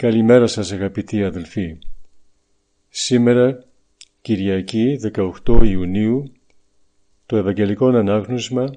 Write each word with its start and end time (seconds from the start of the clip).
Καλημέρα 0.00 0.46
σας 0.46 0.72
αγαπητοί 0.72 1.24
αδελφοί. 1.24 1.78
Σήμερα, 2.88 3.64
Κυριακή 4.20 4.98
18 5.44 5.60
Ιουνίου, 5.64 6.32
το 7.26 7.36
Ευαγγελικό 7.36 7.86
Ανάγνωσμα 7.86 8.70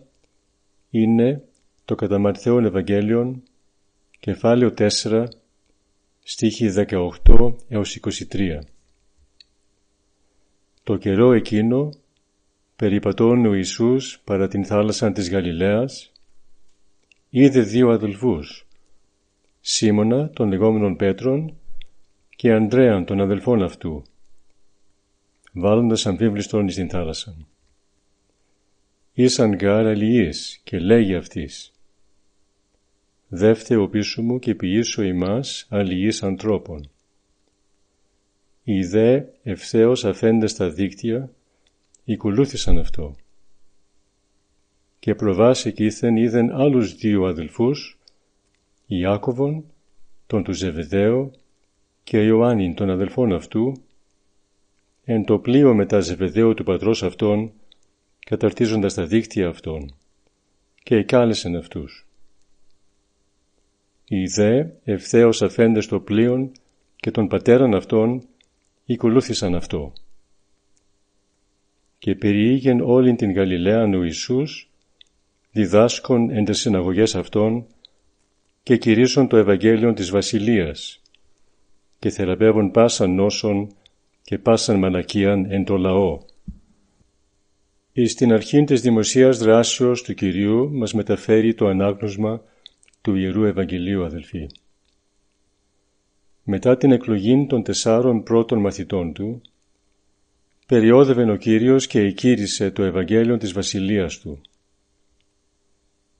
είναι 0.90 1.44
το 1.86 1.96
κατά 1.96 2.20
Ματθαίον 2.20 2.66
Ευαγγέλιον, 2.66 3.44
κεφάλαιο 4.20 4.74
4, 4.78 5.26
στίχη 6.24 6.70
18 6.70 7.56
έως 7.68 8.00
23. 8.32 8.60
Το 10.84 10.98
καιρό 10.98 11.34
εκείνο, 11.34 11.90
περιπατών 12.76 13.46
ο 13.46 13.54
Ιησούς 13.54 14.20
παρά 14.24 14.48
την 14.48 14.66
θάλασσα 14.66 15.12
της 15.12 15.30
Γαλιλαίας, 15.30 16.12
είδε 17.30 17.62
δύο 17.62 17.90
αδελφούς, 17.90 18.68
Σίμωνα 19.66 20.30
των 20.30 20.50
λεγόμενων 20.50 20.96
Πέτρων 20.96 21.58
και 22.36 22.54
Ανδρέαν 22.54 23.06
των 23.06 23.22
αδελφών 23.22 23.64
αυτού, 23.64 24.04
βάλλοντας 25.54 26.06
αμφίβληστον 26.06 26.70
στην 26.70 26.90
θάλασσα. 26.90 27.36
Ήσαν 29.14 29.54
γάρ 29.56 29.86
αλληλείς 29.86 30.60
και 30.64 30.80
λέγει 30.80 31.16
αυτής 31.16 31.72
«Δεύτε 33.28 33.76
ο 33.76 33.88
πίσω 33.88 34.22
μου 34.22 34.40
και 34.40 34.56
ποιήσω 34.56 35.02
ημάς 35.04 35.66
αλληλείς 35.70 36.24
ανθρώπων». 36.24 36.90
Οι 38.64 38.86
δε 38.86 39.24
ευθέως 39.44 40.06
αφέντες 40.06 40.52
στα 40.52 40.70
δίκτυα 40.70 41.30
οικολούθησαν 42.04 42.78
αυτό. 42.78 43.16
Και 45.00 45.16
προβάσει 45.16 45.74
ήθεν 45.78 46.16
είδεν 46.16 46.52
άλλους 46.52 46.96
δύο 46.96 47.26
αδελφούς 47.26 47.98
Ιάκωβον, 48.98 49.64
τον 50.28 50.44
του 50.44 50.54
Ζεβεδαίο 50.54 51.32
και 52.04 52.24
Ιωάννην 52.24 52.74
των 52.74 52.90
αδελφών 52.90 53.34
αυτού, 53.34 53.74
εν 55.06 55.26
το 55.26 55.40
πλοίο 55.40 55.74
μετά 55.74 56.00
Ζεβεδαίου 56.00 56.54
του 56.54 56.64
πατρός 56.64 57.04
αυτών, 57.04 57.52
καταρτίζοντας 58.20 58.94
τα 58.94 59.06
δίκτυα 59.06 59.48
αυτών, 59.48 59.96
και 60.84 60.96
εκάλεσεν 60.96 61.56
αυτούς. 61.56 62.08
Οι 64.08 64.26
δε 64.26 64.66
ευθέως 64.84 65.42
αφέντες 65.42 65.88
το 65.88 66.00
πλοίον 66.00 66.52
και 66.96 67.12
των 67.12 67.28
πατέραν 67.28 67.74
αυτών 67.74 68.24
οικολούθησαν 68.86 69.56
αυτό. 69.56 69.94
Και 72.00 72.16
περιήγεν 72.16 72.82
όλην 72.82 73.16
την 73.16 73.32
Γαλιλαίαν 73.34 73.94
ο 73.94 74.04
Ιησούς, 74.04 74.70
διδάσκων 75.52 76.30
εν 76.30 76.46
τες 76.46 76.60
συναγωγές 76.60 77.16
αυτών 77.16 77.66
και 78.64 78.78
κηρύσσουν 78.78 79.28
το 79.28 79.38
Ευαγγέλιο 79.38 79.94
της 79.94 80.10
Βασιλείας 80.10 81.02
και 82.00 82.10
θεραπεύουν 82.10 82.72
πάσαν 82.72 83.16
νόσον 83.16 83.76
και 84.22 84.38
πάσαν 84.38 84.80
μαλακίαν 84.80 85.52
εν 85.52 85.64
το 85.64 85.78
λαό. 85.78 86.20
Εις 87.94 88.16
την 88.16 88.34
αρχή 88.34 88.64
της 88.64 88.82
δημοσίας 88.82 89.38
δράσεως 89.38 90.02
του 90.02 90.14
Κυρίου 90.14 90.72
μας 90.74 90.94
μεταφέρει 90.94 91.54
το 91.54 91.68
ανάγνωσμα 91.68 92.42
του 93.02 93.16
Ιερού 93.16 93.44
Ευαγγελίου 93.44 94.04
αδελφοί. 94.04 94.48
Μετά 96.44 96.78
την 96.78 96.92
εκλογή 96.92 97.46
των 97.50 97.64
τεσσάρων 97.64 98.24
πρώτων 98.24 98.60
μαθητών 98.60 99.14
του, 99.14 99.42
περιόδευε 100.68 101.32
ο 101.32 101.36
Κύριος 101.36 101.88
και 101.88 102.00
εκήρυσε 102.00 102.72
το 102.72 102.84
Ευαγγέλιο 102.84 103.38
της 103.38 103.54
Βασιλείας 103.54 104.20
του 104.20 104.42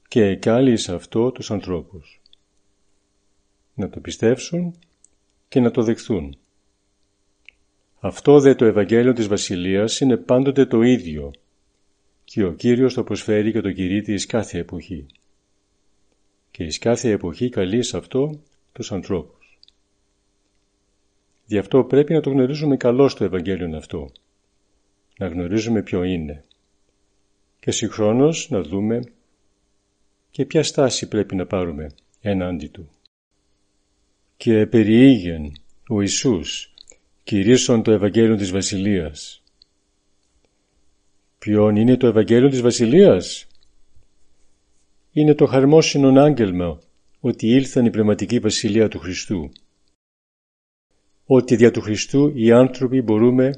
και 0.08 0.24
εκάλυσε 0.24 0.94
αυτό 0.94 1.32
τους 1.32 1.52
ανθρώπους 1.52 2.23
να 3.74 3.90
το 3.90 4.00
πιστέψουν 4.00 4.76
και 5.48 5.60
να 5.60 5.72
το 5.72 5.84
δεχθούν. 5.84 6.38
Αυτό 8.00 8.40
δε 8.40 8.56
το 8.56 8.66
Ευαγγέλιο 8.66 9.14
της 9.14 9.28
Βασιλείας 9.28 10.00
είναι 10.00 10.18
πάντοτε 10.18 10.66
το 10.66 10.82
ίδιο 10.82 11.32
και 12.24 12.44
ο 12.44 12.54
Κύριος 12.54 12.94
το 12.94 13.04
προσφέρει 13.04 13.52
και 13.52 13.62
το 13.62 13.72
κηρύττει 13.72 14.14
εις 14.14 14.26
κάθε 14.26 14.58
εποχή. 14.58 15.06
Και 16.52 16.64
εις 16.64 16.80
κάθε 16.80 17.10
εποχή 17.10 17.50
καλεί 17.50 17.84
σε 17.84 17.98
αυτό 17.98 18.40
τους 18.72 18.92
ανθρώπους. 18.92 19.60
Γι' 21.46 21.58
αυτό 21.58 21.84
πρέπει 21.84 22.14
να 22.14 22.22
το 22.22 22.30
γνωρίζουμε 22.30 22.78
καλώς 22.78 23.16
το 23.16 23.24
Ευαγγέλιο 23.24 23.78
αυτό. 23.78 24.12
Να 25.18 25.28
γνωρίζουμε 25.28 25.82
ποιο 25.82 26.04
είναι. 26.04 26.44
Και 27.60 27.72
συγχρόνως 27.72 28.50
να 28.50 28.62
δούμε 28.62 29.04
και 30.32 30.46
ποια 30.46 30.64
στάση 30.64 31.08
πρέπει 31.08 31.36
να 31.36 31.46
πάρουμε 31.46 31.92
έναντι 32.22 32.68
του 32.68 32.90
και 34.44 34.68
περιήγεν 34.68 35.52
ο 35.90 36.02
Ιησούς 36.02 36.74
κηρύσσον 37.24 37.84
το 37.84 37.92
Ευαγγέλιο 37.92 38.36
της 38.36 38.52
Βασιλείας. 38.52 39.44
Ποιον 41.38 41.76
είναι 41.76 41.98
το 41.98 42.08
Ευαγγέλιο 42.08 42.50
της 42.50 42.62
Βασιλείας; 42.62 43.48
Είναι 45.12 45.34
το 45.34 45.46
χαρμόσυνον 45.46 46.18
άγγελμα 46.18 46.80
ότι 47.20 47.48
ήλθαν 47.48 47.86
η 47.86 47.90
πνευματική 47.90 48.40
βασιλεία 48.40 48.88
του 48.88 49.00
Χριστού. 49.00 49.52
Ότι 51.26 51.56
δια 51.56 51.72
του 51.72 51.82
Χριστού 51.82 52.32
οι 52.36 52.52
άνθρωποι 52.52 53.02
μπορούμε 53.02 53.54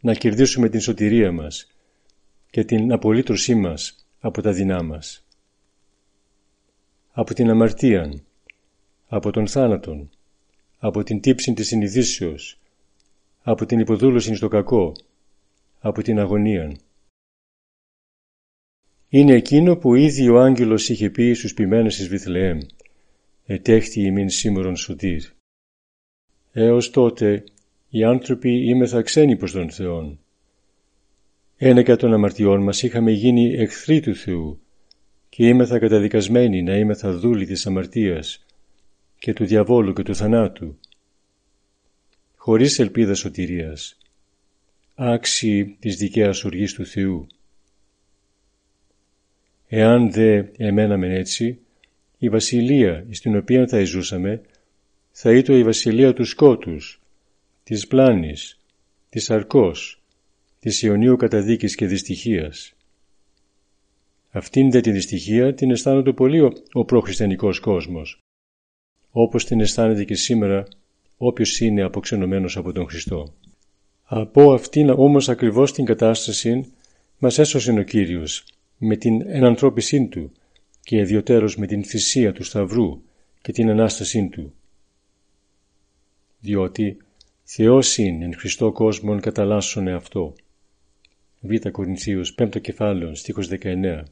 να 0.00 0.14
κερδίσουμε 0.14 0.68
την 0.68 0.80
σωτηρία 0.80 1.32
μας 1.32 1.66
και 2.50 2.64
την 2.64 2.92
απολύτρωσή 2.92 3.54
μας 3.54 4.06
από 4.20 4.42
τα 4.42 4.52
δεινά 4.52 4.82
μας. 4.82 5.26
Από 7.10 7.34
την 7.34 7.50
αμαρτία, 7.50 8.22
από 9.06 9.30
τον 9.30 9.46
θάνατον, 9.46 10.10
από 10.86 11.02
την 11.02 11.20
τύψη 11.20 11.52
της 11.52 11.66
συνειδήσεως, 11.66 12.58
από 13.42 13.66
την 13.66 13.78
υποδούλωση 13.78 14.34
στο 14.34 14.48
κακό, 14.48 14.92
από 15.78 16.02
την 16.02 16.18
αγωνία. 16.18 16.76
Είναι 19.08 19.34
εκείνο 19.34 19.76
που 19.76 19.94
ήδη 19.94 20.28
ο 20.28 20.40
άγγελος 20.40 20.88
είχε 20.88 21.10
πει 21.10 21.32
στους 21.32 21.54
ποιμένες 21.54 21.96
της 21.96 22.08
Βιθλεέμ 22.08 22.58
«Ετέχθη 23.46 24.00
ημίν 24.00 24.28
σήμερον 24.28 24.76
σωτήρ». 24.76 25.22
Έως 26.52 26.90
τότε 26.90 27.44
οι 27.88 28.04
άνθρωποι 28.04 28.68
είμεθα 28.68 29.02
ξένοι 29.02 29.36
προς 29.36 29.52
τον 29.52 29.70
Θεόν. 29.70 30.18
Ένεκα 31.56 31.96
των 31.96 32.12
αμαρτιών 32.12 32.62
μας 32.62 32.82
είχαμε 32.82 33.10
γίνει 33.10 33.54
εχθροί 33.54 34.00
του 34.00 34.14
Θεού 34.14 34.60
και 35.28 35.48
είμεθα 35.48 35.78
καταδικασμένοι 35.78 36.62
να 36.62 36.76
είμεθα 36.76 37.12
δούλοι 37.12 37.46
της 37.46 37.66
αμαρτίας 37.66 38.44
και 39.24 39.32
του 39.32 39.44
διαβόλου 39.44 39.92
και 39.92 40.02
του 40.02 40.14
θανάτου, 40.14 40.78
χωρίς 42.44 42.78
ελπίδα 42.78 43.14
σωτηρίας, 43.14 43.98
άξιοι 44.94 45.76
της 45.80 45.96
δικαίας 45.96 46.44
οργής 46.44 46.74
του 46.74 46.86
Θεού. 46.86 47.26
Εάν 49.68 50.12
δε 50.12 50.44
εμέναμε 50.56 51.14
έτσι, 51.14 51.58
η 52.18 52.28
βασιλεία 52.28 53.06
στην 53.10 53.36
οποία 53.36 53.66
θα 53.66 53.84
ζούσαμε 53.84 54.42
θα 55.10 55.32
ήταν 55.32 55.56
η 55.56 55.64
βασιλεία 55.64 56.12
του 56.12 56.24
σκότους, 56.24 57.00
της 57.64 57.86
πλάνης, 57.86 58.60
της 59.08 59.30
αρκός, 59.30 60.02
της 60.60 60.82
αιωνίου 60.82 61.16
καταδίκης 61.16 61.74
και 61.74 61.86
δυστυχίας. 61.86 62.74
Αυτήν 64.30 64.70
δε 64.70 64.80
τη 64.80 64.90
δυστυχία 64.90 65.54
την 65.54 65.70
αισθάνονται 65.70 66.12
πολύ 66.12 66.40
ο, 66.40 66.52
ο 66.72 66.84
προχριστιανικός 66.84 67.60
κόσμος, 67.60 68.18
όπως 69.10 69.44
την 69.44 69.60
αισθάνεται 69.60 70.04
και 70.04 70.14
σήμερα 70.14 70.66
όποιος 71.26 71.60
είναι 71.60 71.82
αποξενωμένος 71.82 72.56
από 72.56 72.72
τον 72.72 72.88
Χριστό. 72.88 73.34
Από 74.04 74.52
αυτήν 74.52 74.90
όμως 74.90 75.28
ακριβώς 75.28 75.72
την 75.72 75.84
κατάσταση 75.84 76.72
μας 77.18 77.38
έσωσε 77.38 77.72
ο 77.72 77.82
Κύριος 77.82 78.44
με 78.78 78.96
την 78.96 79.22
ενανθρώπισή 79.26 80.06
Του 80.06 80.32
και 80.80 80.96
ιδιωτέρως 80.96 81.56
με 81.56 81.66
την 81.66 81.84
θυσία 81.84 82.32
του 82.32 82.44
Σταυρού 82.44 83.02
και 83.42 83.52
την 83.52 83.70
Ανάστασή 83.70 84.28
Του. 84.28 84.54
διότι 86.40 86.96
Θεός 87.44 87.98
είναι 87.98 88.24
εν 88.24 88.34
Χριστώ 88.34 88.72
κόσμον 88.72 89.20
καταλάσσονε 89.20 89.92
αυτό. 89.92 90.34
Β. 91.40 91.68
Κορινθίους 91.70 92.34
5 92.38 92.60
κεφάλαιο 92.60 93.14
στίχος 93.14 93.48
19 93.48 94.02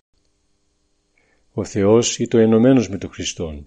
Ο 1.53 1.65
Θεός 1.65 2.27
το 2.29 2.39
ενωμένος 2.39 2.89
με 2.89 2.99
τον 2.99 3.11
Χριστόν 3.11 3.67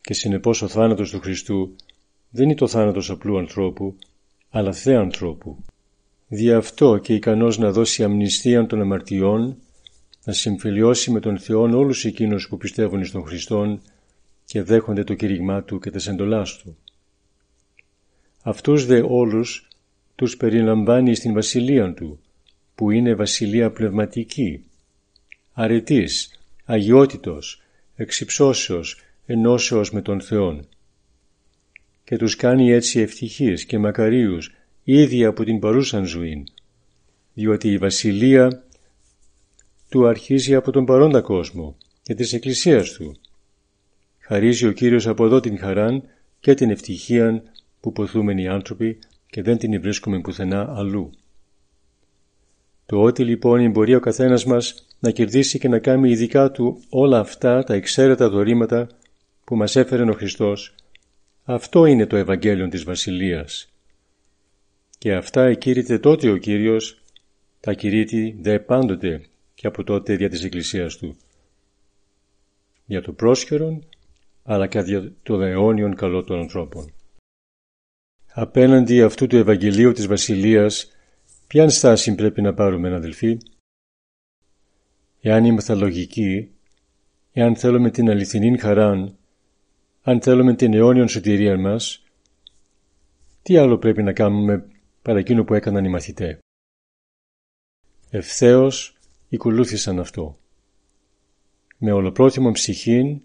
και 0.00 0.14
συνεπώς 0.14 0.62
ο 0.62 0.68
θάνατος 0.68 1.10
του 1.10 1.20
Χριστού 1.20 1.76
δεν 2.34 2.44
είναι 2.44 2.54
το 2.54 2.68
θάνατος 2.68 3.10
απλού 3.10 3.38
ανθρώπου, 3.38 3.96
αλλά 4.50 4.72
θέα 4.72 5.00
ανθρώπου. 5.00 5.64
Δι' 6.28 6.52
αυτό 6.52 6.98
και 6.98 7.14
ικανός 7.14 7.58
να 7.58 7.70
δώσει 7.70 8.04
αμνηστία 8.04 8.66
των 8.66 8.80
αμαρτιών, 8.80 9.56
να 10.24 10.32
συμφιλιώσει 10.32 11.10
με 11.10 11.20
τον 11.20 11.38
Θεό 11.38 11.60
όλους 11.60 12.04
εκείνους 12.04 12.48
που 12.48 12.56
πιστεύουν 12.56 13.04
στον 13.04 13.24
Χριστόν 13.24 13.80
και 14.44 14.62
δέχονται 14.62 15.04
το 15.04 15.14
κηρυγμά 15.14 15.62
Του 15.62 15.78
και 15.78 15.90
τα 15.90 16.10
εντολάς 16.10 16.56
Του. 16.56 16.76
Αυτούς 18.42 18.86
δε 18.86 19.02
όλους 19.08 19.68
τους 20.14 20.36
περιλαμβάνει 20.36 21.14
στην 21.14 21.32
βασιλεία 21.32 21.94
Του, 21.94 22.20
που 22.74 22.90
είναι 22.90 23.14
βασιλεία 23.14 23.70
πνευματική, 23.70 24.64
αρετής, 25.52 26.40
αγιότητος, 26.64 27.62
εξυψώσεως, 27.96 29.00
ενώσεως 29.26 29.92
με 29.92 30.02
τον 30.02 30.20
Θεόν 30.20 30.66
και 32.04 32.16
τους 32.16 32.36
κάνει 32.36 32.70
έτσι 32.70 33.00
ευτυχείς 33.00 33.64
και 33.64 33.78
μακαρίους 33.78 34.54
ήδη 34.84 35.24
από 35.24 35.44
την 35.44 35.58
παρούσαν 35.58 36.04
ζωή, 36.04 36.44
διότι 37.34 37.72
η 37.72 37.78
βασιλεία 37.78 38.64
του 39.88 40.06
αρχίζει 40.06 40.54
από 40.54 40.70
τον 40.70 40.84
παρόντα 40.84 41.20
κόσμο 41.20 41.76
και 42.02 42.14
της 42.14 42.32
Εκκλησίας 42.32 42.92
του. 42.92 43.16
Χαρίζει 44.18 44.66
ο 44.66 44.72
Κύριος 44.72 45.06
από 45.06 45.24
εδώ 45.24 45.40
την 45.40 45.58
χαράν 45.58 46.02
και 46.40 46.54
την 46.54 46.70
ευτυχία 46.70 47.42
που 47.80 47.92
ποθούμεν 47.92 48.38
οι 48.38 48.48
άνθρωποι 48.48 48.98
και 49.26 49.42
δεν 49.42 49.58
την 49.58 49.80
βρίσκουμε 49.80 50.20
πουθενά 50.20 50.74
αλλού. 50.76 51.10
Το 52.86 53.02
ότι 53.02 53.24
λοιπόν 53.24 53.70
μπορεί 53.70 53.94
ο 53.94 54.00
καθένας 54.00 54.44
μας 54.44 54.86
να 54.98 55.10
κερδίσει 55.10 55.58
και 55.58 55.68
να 55.68 55.78
κάνει 55.78 56.10
ειδικά 56.10 56.50
του 56.50 56.82
όλα 56.88 57.18
αυτά 57.18 57.64
τα 57.64 57.74
εξαίρετα 57.74 58.28
δωρήματα 58.28 58.88
που 59.44 59.56
μας 59.56 59.76
έφερε 59.76 60.10
ο 60.10 60.12
Χριστός, 60.12 60.74
αυτό 61.44 61.84
είναι 61.84 62.06
το 62.06 62.16
Ευαγγέλιο 62.16 62.68
της 62.68 62.84
Βασιλείας. 62.84 63.68
Και 64.98 65.14
αυτά 65.14 65.44
εκήρυτε 65.44 65.98
τότε 65.98 66.30
ο 66.30 66.36
Κύριος, 66.36 67.02
τα 67.60 67.72
κηρύττει 67.72 68.36
δε 68.40 68.58
πάντοτε 68.58 69.24
και 69.54 69.66
από 69.66 69.84
τότε 69.84 70.16
δια 70.16 70.28
της 70.28 70.44
Εκκλησίας 70.44 70.96
Του. 70.96 71.16
Για 72.86 73.02
το 73.02 73.12
πρόσχερον, 73.12 73.84
αλλά 74.42 74.66
και 74.66 74.78
για 74.78 75.12
το 75.22 75.40
αιώνιον 75.40 75.94
καλό 75.94 76.24
των 76.24 76.38
ανθρώπων. 76.38 76.92
Απέναντι 78.32 79.02
αυτού 79.02 79.26
του 79.26 79.36
Ευαγγελίου 79.36 79.92
της 79.92 80.06
Βασιλείας, 80.06 80.92
ποιαν 81.46 81.70
στάση 81.70 82.14
πρέπει 82.14 82.42
να 82.42 82.54
πάρουμε, 82.54 82.94
αδελφοί; 82.94 83.38
Εάν 85.20 85.44
είμαστε 85.44 85.74
λογικοί, 85.74 86.50
εάν 87.32 87.56
θέλουμε 87.56 87.90
την 87.90 88.10
αληθινή 88.10 88.58
χαράν, 88.58 89.16
αν 90.06 90.20
θέλουμε 90.20 90.54
την 90.54 90.74
αιώνιον 90.74 91.08
σωτηρία 91.08 91.58
μας, 91.58 92.02
τι 93.42 93.56
άλλο 93.56 93.78
πρέπει 93.78 94.02
να 94.02 94.12
κάνουμε 94.12 94.66
παρά 95.02 95.18
εκείνο 95.18 95.44
που 95.44 95.54
έκαναν 95.54 95.84
οι 95.84 95.88
μαθητές; 95.88 96.38
Ευθέως 98.10 98.96
οικολούθησαν 99.28 99.98
αυτό. 99.98 100.36
Με 101.78 101.92
ολοπρόθυμο 101.92 102.50
ψυχήν 102.50 103.20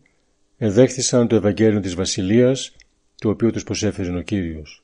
εδέχθησαν 0.58 1.28
το 1.28 1.36
Ευαγγέλιο 1.36 1.80
της 1.80 1.96
Βασιλείας, 1.96 2.76
το 3.16 3.30
οποίο 3.30 3.52
τους 3.52 3.64
προσέφερε 3.64 4.18
ο 4.18 4.22
Κύριος. 4.22 4.84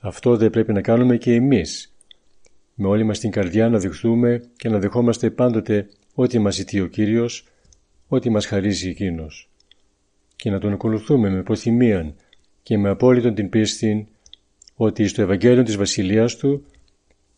Αυτό 0.00 0.36
δεν 0.36 0.50
πρέπει 0.50 0.72
να 0.72 0.80
κάνουμε 0.80 1.16
και 1.16 1.34
εμείς, 1.34 1.94
με 2.74 2.86
όλη 2.86 3.04
μας 3.04 3.18
την 3.18 3.30
καρδιά 3.30 3.68
να 3.68 3.78
δεχθούμε 3.78 4.50
και 4.56 4.68
να 4.68 4.78
δεχόμαστε 4.78 5.30
πάντοτε 5.30 5.88
ό,τι 6.14 6.38
μας 6.38 6.54
ζητεί 6.54 6.80
ο 6.80 6.86
Κύριος, 6.86 7.46
ό,τι 8.08 8.30
μας 8.30 8.46
χαρίζει 8.46 8.88
Εκείνος 8.88 9.48
και 10.44 10.50
να 10.50 10.58
τον 10.58 10.72
ακολουθούμε 10.72 11.30
με 11.30 11.42
προθυμίαν 11.42 12.14
και 12.62 12.78
με 12.78 12.88
απόλυτον 12.88 13.34
την 13.34 13.48
πίστη 13.48 14.08
ότι 14.74 15.06
στο 15.06 15.22
Ευαγγέλιο 15.22 15.62
της 15.62 15.76
Βασιλείας 15.76 16.36
Του 16.36 16.66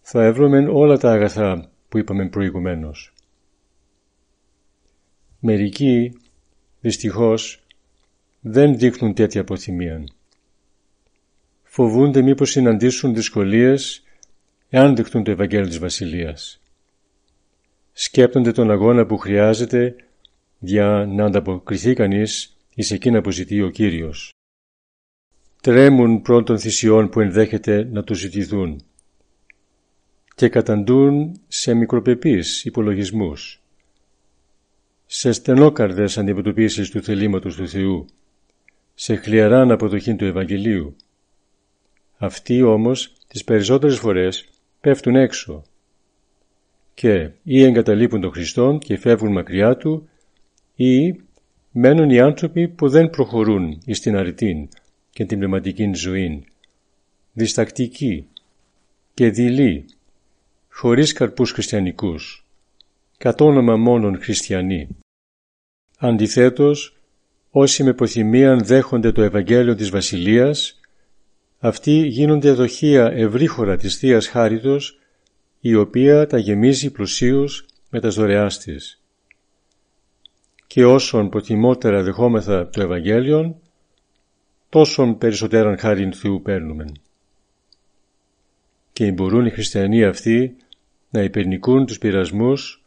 θα 0.01 0.25
έβρωμεν 0.25 0.69
όλα 0.69 0.99
τα 0.99 1.13
αγαθά 1.13 1.71
που 1.89 1.99
είπαμε 1.99 2.29
προηγουμένως. 2.29 3.13
Μερικοί, 5.41 6.13
δυστυχώς, 6.81 7.67
δεν 8.41 8.79
δείχνουν 8.79 9.15
τέτοια 9.15 9.45
προθυμία. 9.45 10.05
Φοβούνται 11.63 12.23
μήπως 12.23 12.51
συναντήσουν 12.51 13.15
δυσκολίες 13.15 14.03
εάν 14.69 14.97
δεχτούν 14.97 15.25
το 15.25 15.31
Ευαγγέλιο 15.31 15.67
της 15.67 15.79
Βασιλείας. 15.79 16.61
Σκέπτονται 17.93 18.53
τον 18.53 18.71
αγώνα 18.71 19.07
που 19.07 19.17
χρειάζεται 19.17 19.97
για 20.59 21.07
να 21.09 21.25
ανταποκριθεί 21.25 21.95
κανείς 21.95 22.56
εις 22.79 22.91
εκείνα 22.91 23.21
που 23.21 23.31
ζητεί 23.31 23.63
ο 23.63 23.71
Κύριος. 23.71 24.33
Τρέμουν 25.63 26.23
πρώτων 26.23 26.59
θυσιών 26.59 27.09
που 27.09 27.21
ενδέχεται 27.21 27.85
να 27.85 28.05
του 28.05 28.15
ζητηθούν 28.15 28.85
και 30.35 30.49
καταντούν 30.49 31.41
σε 31.49 31.75
μικροπεπείς 31.75 32.65
υπολογισμούς, 32.65 33.63
σε 35.07 35.33
στενόκαρδες 35.33 36.19
αντιμετωπίσεις 36.19 36.91
του 36.91 37.03
θελήματος 37.03 37.57
του 37.57 37.69
Θεού, 37.69 38.07
σε 38.95 39.15
χλιαρά 39.15 39.61
αναποδοχή 39.61 40.15
του 40.15 40.25
Ευαγγελίου. 40.25 40.97
Αυτοί 42.17 42.63
όμως 42.63 43.13
τις 43.27 43.45
περισσότερες 43.45 43.99
φορές 43.99 44.49
πέφτουν 44.81 45.17
έξω 45.17 45.63
και 46.95 47.31
ή 47.43 47.63
εγκαταλείπουν 47.63 48.21
τον 48.21 48.33
Χριστόν 48.33 48.79
και 48.79 48.97
φεύγουν 48.97 49.33
μακριά 49.33 49.77
Του 49.77 50.09
ή 50.75 51.26
μένουν 51.79 52.11
οι 52.11 52.21
άνθρωποι 52.21 52.69
που 52.69 52.89
δεν 52.89 53.11
προχωρούν 53.11 53.79
εις 53.85 54.01
την 54.01 54.17
αρετήν 54.17 54.69
και 55.11 55.25
την 55.25 55.39
πνευματική 55.39 55.91
ζωή, 55.95 56.45
διστακτικοί 57.33 58.27
και 59.15 59.31
δειλοί, 59.31 59.85
χωρίς 60.69 61.13
καρπούς 61.13 61.51
χριστιανικούς, 61.51 62.47
κατ' 63.19 63.41
όνομα 63.41 63.77
μόνον 63.77 64.21
χριστιανοί. 64.21 64.89
Αντιθέτως, 65.99 66.97
όσοι 67.51 67.83
με 67.83 67.95
ποθυμίαν 67.95 68.65
δέχονται 68.65 69.13
το 69.13 69.23
Ευαγγέλιο 69.23 69.75
της 69.75 69.91
Βασιλείας, 69.91 70.81
αυτοί 71.59 72.07
γίνονται 72.07 72.53
δοχεία 72.53 73.11
ευρύχωρα 73.13 73.77
της 73.77 73.97
Θείας 73.97 74.27
Χάριτος, 74.27 74.99
η 75.61 75.75
οποία 75.75 76.27
τα 76.27 76.39
γεμίζει 76.39 76.91
πλουσίως 76.91 77.67
με 77.91 78.01
τα 78.01 78.09
δωρεάς 78.09 78.59
της 78.59 79.01
και 80.67 80.85
όσον 80.85 81.29
προτιμότερα 81.29 82.03
δεχόμεθα 82.03 82.69
το 82.69 82.83
Ευαγγέλιο, 82.83 83.61
τόσον 84.69 85.19
περισσότεραν 85.19 85.79
χάριν 85.79 86.13
Θεού 86.13 86.43
παίρνουμε. 86.43 86.93
Και 88.93 89.13
μπορούν 89.13 89.47
οι 89.47 89.51
χριστιανοί 89.51 90.05
αυτοί 90.05 90.57
να 91.11 91.23
υπερνικούν 91.23 91.87
τους 91.87 91.99
πειρασμούς, 91.99 92.85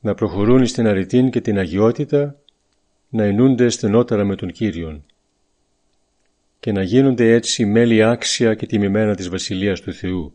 να 0.00 0.14
προχωρούν 0.14 0.66
στην 0.66 0.86
αρετήν 0.86 1.30
και 1.30 1.40
την 1.40 1.58
αγιότητα, 1.58 2.36
να 3.08 3.24
ενούνται 3.24 3.68
στενότερα 3.68 4.24
με 4.24 4.36
τον 4.36 4.52
Κύριον 4.52 5.04
και 6.60 6.72
να 6.72 6.82
γίνονται 6.82 7.32
έτσι 7.32 7.66
μέλη 7.66 8.02
άξια 8.02 8.54
και 8.54 8.66
τιμημένα 8.66 9.14
της 9.14 9.28
Βασιλείας 9.28 9.80
του 9.80 9.92
Θεού. 9.92 10.34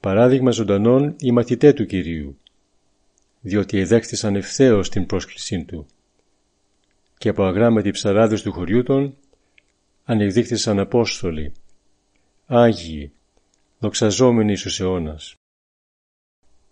Παράδειγμα 0.00 0.50
ζωντανών 0.50 1.14
οι 1.18 1.32
μαθητές 1.32 1.74
του 1.74 1.86
Κυρίου, 1.86 2.38
διότι 3.46 3.78
εδέχθησαν 3.78 4.36
ευθέως 4.36 4.88
την 4.88 5.06
πρόσκλησή 5.06 5.64
του 5.64 5.86
και 7.18 7.28
από 7.28 7.44
αγράμματοι 7.44 7.90
ψαράδες 7.90 8.42
του 8.42 8.52
χωριού 8.52 8.82
των 8.82 9.16
ανεκδίχθησαν 10.04 10.78
Απόστολοι, 10.78 11.52
Άγιοι, 12.46 13.12
δοξαζόμενοι 13.78 14.56
στους 14.56 14.80
αιώνας. 14.80 15.34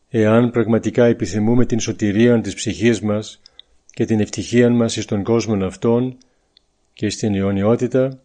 Εάν 0.09 0.51
πραγματικά 0.51 1.05
επιθυμούμε 1.05 1.67
την 1.67 1.81
σωτηρία 1.81 2.41
της 2.41 2.55
ψυχής 2.55 3.01
μας 3.01 3.41
και 3.87 4.05
την 4.05 4.21
ευτυχία 4.21 4.71
μας 4.71 4.97
εις 4.97 5.05
τον 5.05 5.23
κόσμο 5.23 5.65
αυτόν 5.65 6.19
και 6.93 7.11
στην 7.11 7.35
αιωνιότητα, 7.35 8.21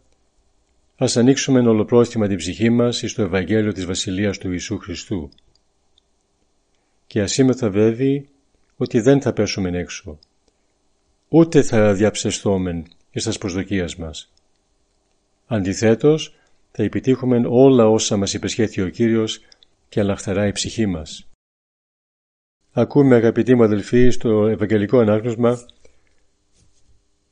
ας 0.97 1.17
ανοίξουμε 1.17 1.59
ολοπρόθυμα 1.59 2.27
την 2.27 2.37
ψυχή 2.37 2.69
μας 2.69 3.01
εις 3.01 3.13
το 3.13 3.21
Ευαγγέλιο 3.21 3.71
της 3.71 3.85
Βασιλείας 3.85 4.37
του 4.37 4.51
Ιησού 4.51 4.77
Χριστού. 4.77 5.29
Και 7.07 7.21
ας 7.21 7.37
είμαστε 7.37 7.69
βέβαιοι 7.69 8.29
ότι 8.81 8.99
δεν 8.99 9.21
θα 9.21 9.33
πέσουμε 9.33 9.69
έξω, 9.77 10.19
ούτε 11.27 11.61
θα 11.61 11.93
διαψεστόμεν 11.93 12.85
εις 13.11 13.23
τας 13.23 13.37
προσδοκίας 13.37 13.95
μας. 13.95 14.31
Αντιθέτως, 15.47 16.35
θα 16.71 16.83
επιτύχουμε 16.83 17.41
όλα 17.47 17.87
όσα 17.87 18.17
μας 18.17 18.33
υπεσχέθη 18.33 18.81
ο 18.81 18.89
Κύριος 18.89 19.39
και 19.89 19.99
αλλαχθαρά 19.99 20.47
η 20.47 20.51
ψυχή 20.51 20.85
μας. 20.85 21.27
Ακούμε 22.71 23.15
αγαπητοί 23.15 23.55
μου 23.55 23.63
αδελφοί 23.63 24.09
στο 24.09 24.47
Ευαγγελικό 24.47 24.99
Ανάγνωσμα 24.99 25.59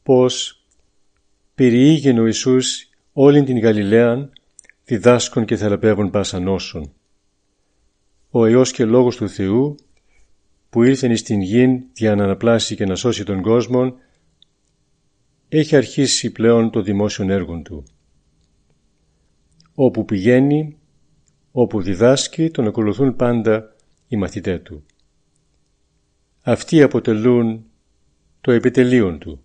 πως 0.03 0.65
περιήγαινε 1.55 2.19
ο 2.19 2.25
Ιησούς 2.25 2.89
όλην 3.13 3.45
την 3.45 3.59
Γαλιλαίαν 3.59 4.31
διδάσκων 4.85 5.45
και 5.45 5.55
θεραπεύουν 5.55 6.09
πάσα 6.09 6.39
νόσων. 6.39 6.91
Ο 8.29 8.45
Υιός 8.45 8.71
και 8.71 8.85
Λόγος 8.85 9.15
του 9.15 9.29
Θεού 9.29 9.75
που 10.69 10.83
ήρθεν 10.83 11.17
στην 11.17 11.41
γην 11.41 11.83
για 11.93 12.15
να 12.15 12.23
αναπλάσει 12.23 12.75
και 12.75 12.85
να 12.85 12.95
σώσει 12.95 13.23
τον 13.23 13.41
κόσμο 13.41 13.95
έχει 15.49 15.75
αρχίσει 15.75 16.31
πλέον 16.31 16.71
το 16.71 16.81
δημόσιο 16.81 17.31
έργο 17.31 17.61
του. 17.61 17.83
Όπου 19.73 20.05
πηγαίνει, 20.05 20.77
όπου 21.51 21.81
διδάσκει, 21.81 22.49
τον 22.49 22.67
ακολουθούν 22.67 23.15
πάντα 23.15 23.75
οι 24.07 24.17
μαθητές 24.17 24.61
του. 24.61 24.85
Αυτοί 26.41 26.81
αποτελούν 26.81 27.65
το 28.41 28.51
επιτελείο 28.51 29.17
του 29.17 29.43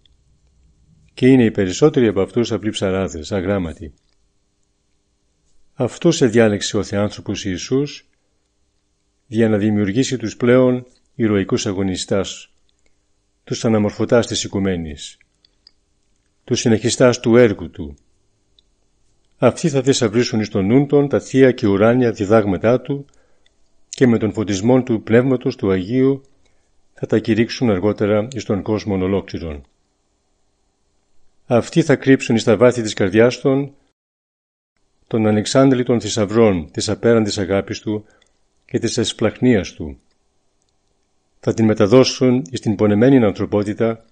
και 1.14 1.26
είναι 1.26 1.44
οι 1.44 1.50
περισσότεροι 1.50 2.06
από 2.06 2.20
αυτούς 2.20 2.52
απλοί 2.52 2.70
ψαράδες, 2.70 3.32
αγράμματοι. 3.32 3.94
Αυτούς 5.72 6.20
εδιάλεξε 6.20 6.76
ο 6.76 6.82
Θεάνθρωπος 6.82 7.44
Ιησούς 7.44 8.08
για 9.26 9.48
να 9.48 9.58
δημιουργήσει 9.58 10.16
τους 10.16 10.36
πλέον 10.36 10.86
ηρωικούς 11.14 11.66
αγωνιστάς, 11.66 12.52
τους 13.44 13.64
αναμορφωτάς 13.64 14.26
της 14.26 14.44
οικουμένης, 14.44 15.18
τους 16.44 16.60
συνεχιστάς 16.60 17.20
του 17.20 17.36
έργου 17.36 17.70
του. 17.70 17.94
Αυτοί 19.38 19.68
θα 19.68 19.82
θησαυρίσουν 19.82 20.40
εις 20.40 20.48
τον 20.48 20.66
νουν 20.66 21.08
τα 21.08 21.20
θεία 21.20 21.52
και 21.52 21.66
ουράνια 21.66 22.12
διδάγματά 22.12 22.80
του 22.80 23.06
και 23.88 24.06
με 24.06 24.18
τον 24.18 24.32
φωτισμό 24.32 24.82
του 24.82 25.02
Πνεύματος 25.02 25.56
του 25.56 25.70
Αγίου 25.70 26.22
θα 26.94 27.06
τα 27.06 27.18
κηρύξουν 27.18 27.70
αργότερα 27.70 28.28
εις 28.34 28.44
τον 28.44 28.62
κόσμο 28.62 28.94
ολόκληρον. 28.94 29.62
Αυτοί 31.46 31.82
θα 31.82 31.96
κρύψουν 31.96 32.36
εις 32.36 32.44
τα 32.44 32.56
βάθη 32.56 32.82
της 32.82 32.94
καρδιάς 32.94 33.40
των 33.40 33.74
των 35.06 35.26
ανεξάντλητων 35.26 36.00
θησαυρών 36.00 36.70
της 36.70 36.88
απέραντης 36.88 37.38
αγάπης 37.38 37.80
του 37.80 38.04
και 38.64 38.78
της 38.78 38.98
εσπλαχνίας 38.98 39.72
του. 39.72 40.00
Θα 41.44 41.54
την 41.54 41.64
μεταδώσουν 41.64 42.42
εις 42.50 42.60
την 42.60 42.76
πονεμένη 42.76 43.16
ανθρωπότητα 43.16 44.04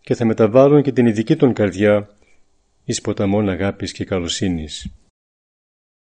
και 0.00 0.14
θα 0.14 0.24
μεταβάλουν 0.24 0.82
και 0.82 0.92
την 0.92 1.06
ειδική 1.06 1.36
των 1.36 1.52
καρδιά 1.52 2.16
εις 2.84 3.00
ποταμών 3.00 3.48
αγάπης 3.48 3.92
και 3.92 4.04
καλοσύνης. 4.04 4.92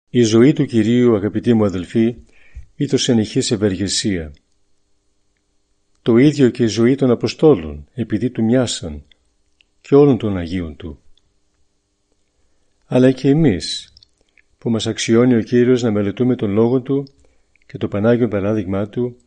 Η 0.10 0.22
ζωή 0.22 0.54
του 0.54 0.66
Κυρίου, 0.66 1.16
αγαπητοί 1.16 1.54
μου 1.54 1.66
αδελφοί, 1.66 2.16
ήταν 2.76 3.00
συνεχής 3.00 3.52
ευεργεσία. 3.52 4.32
Το 6.02 6.18
ίδιο 6.18 6.50
και 6.50 6.64
η 6.64 6.68
ζωή 6.68 6.96
των 6.96 7.12
Αποστόλων, 7.12 7.88
επειδή 7.94 8.30
του 8.30 8.44
μοιάσαν 8.44 9.04
και 9.82 9.96
όλων 9.96 10.18
των 10.18 10.38
Αγίων 10.38 10.76
του. 10.76 11.00
Αλλά 12.86 13.12
και 13.12 13.30
εμείς, 13.30 13.94
που 14.58 14.70
μας 14.70 14.88
αξιώνει 14.88 15.36
ο 15.36 15.42
Κύριος 15.42 15.82
να 15.82 15.92
μελετούμε 15.92 16.36
τον 16.36 16.52
Λόγο 16.52 16.82
Του 16.82 17.08
και 17.66 17.78
το 17.78 17.88
Πανάγιο 17.88 18.28
Παράδειγμά 18.28 18.90
Του, 18.90 19.18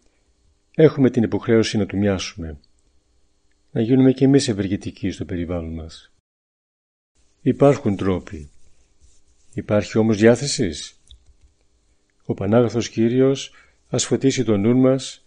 έχουμε 0.74 1.10
την 1.10 1.22
υποχρέωση 1.22 1.76
να 1.78 1.86
Του 1.86 1.96
μοιάσουμε, 1.96 2.58
να 3.70 3.80
γίνουμε 3.80 4.12
και 4.12 4.24
εμείς 4.24 4.48
ευεργετικοί 4.48 5.10
στο 5.10 5.24
περιβάλλον 5.24 5.74
μας. 5.74 6.12
Υπάρχουν 7.40 7.96
τρόποι. 7.96 8.50
Υπάρχει 9.52 9.98
όμως 9.98 10.16
διάθεσης. 10.16 11.00
Ο 12.24 12.34
Πανάγαθος 12.34 12.88
Κύριος 12.88 13.52
ας 13.88 14.04
φωτίσει 14.04 14.44
τον 14.44 14.60
νου 14.60 14.76
μας, 14.76 15.24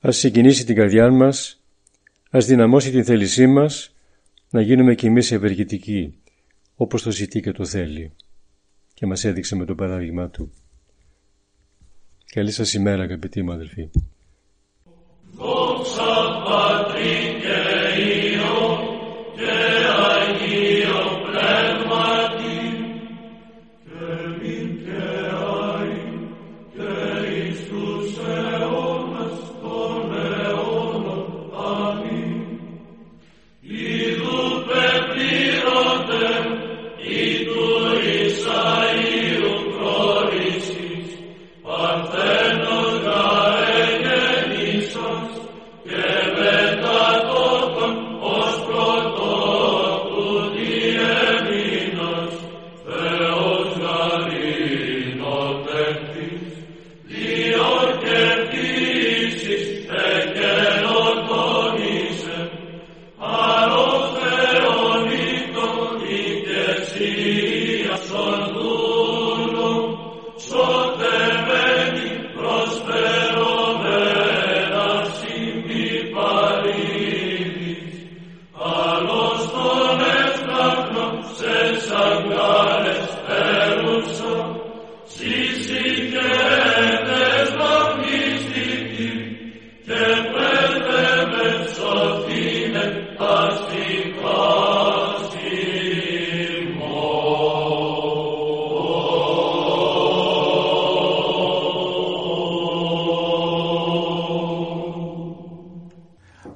ας 0.00 0.16
συγκινήσει 0.16 0.64
την 0.64 0.74
καρδιά 0.74 1.10
μας, 1.10 1.62
ας 2.30 2.46
δυναμώσει 2.46 2.90
την 2.90 3.04
θέλησή 3.04 3.46
μας, 3.46 3.94
να 4.50 4.60
γίνουμε 4.60 4.94
κι 4.94 5.06
εμείς 5.06 5.32
ευεργετικοί, 5.32 6.18
όπως 6.76 7.02
το 7.02 7.10
ζητεί 7.10 7.40
και 7.40 7.52
το 7.52 7.64
θέλει 7.64 8.12
και 8.94 9.06
μας 9.06 9.24
έδειξε 9.24 9.56
με 9.56 9.64
το 9.64 9.74
παράδειγμά 9.74 10.28
του. 10.28 10.52
Καλή 12.32 12.50
σας 12.50 12.74
ημέρα 12.74 13.02
αγαπητοί 13.02 13.42
μου 13.42 13.52
αδελφοί. 13.52 13.90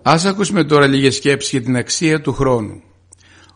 Ας 0.03 0.25
ακούσουμε 0.25 0.65
τώρα 0.65 0.87
λίγες 0.87 1.15
σκέψεις 1.15 1.51
για 1.51 1.63
την 1.63 1.77
αξία 1.77 2.21
του 2.21 2.33
χρόνου. 2.33 2.83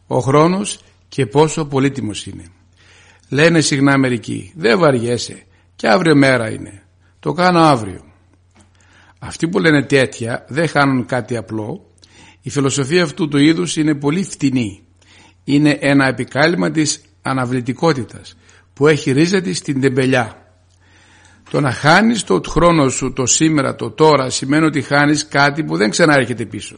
Ο 0.06 0.18
χρόνος 0.18 0.80
και 1.08 1.26
πόσο 1.26 1.66
πολύτιμος 1.66 2.26
είναι. 2.26 2.44
Λένε 3.28 3.60
συχνά 3.60 3.98
μερικοί, 3.98 4.52
δεν 4.56 4.78
βαριέσαι 4.78 5.42
και 5.76 5.88
αύριο 5.88 6.16
μέρα 6.16 6.50
είναι. 6.50 6.82
Το 7.20 7.32
κάνω 7.32 7.58
αύριο. 7.58 8.04
Αυτοί 9.18 9.48
που 9.48 9.58
λένε 9.58 9.82
τέτοια 9.82 10.44
δεν 10.48 10.68
χάνουν 10.68 11.06
κάτι 11.06 11.36
απλό. 11.36 11.86
Η 12.42 12.50
φιλοσοφία 12.50 13.02
αυτού 13.02 13.28
του 13.28 13.38
είδους 13.38 13.76
είναι 13.76 13.94
πολύ 13.94 14.24
φτηνή. 14.24 14.82
Είναι 15.44 15.78
ένα 15.80 16.06
επικάλυμα 16.06 16.70
της 16.70 17.00
αναβλητικότητας 17.22 18.36
που 18.72 18.86
έχει 18.86 19.12
ρίζα 19.12 19.40
της 19.40 19.58
στην 19.58 19.80
τεμπελιά. 19.80 20.45
Το 21.50 21.60
να 21.60 21.72
χάνεις 21.72 22.24
το 22.24 22.40
χρόνο 22.48 22.88
σου 22.88 23.12
το 23.12 23.26
σήμερα, 23.26 23.74
το 23.74 23.90
τώρα 23.90 24.30
σημαίνει 24.30 24.64
ότι 24.64 24.82
χάνεις 24.82 25.28
κάτι 25.28 25.64
που 25.64 25.76
δεν 25.76 25.90
ξανάρχεται 25.90 26.44
πίσω. 26.44 26.76